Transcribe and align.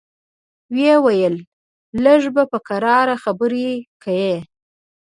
ويې 0.73 0.93
ويل 1.05 1.35
لږ 2.03 2.21
به 2.35 2.43
په 2.51 2.57
کراره 2.67 3.15
خبرې 3.23 3.69
کيې. 4.03 4.35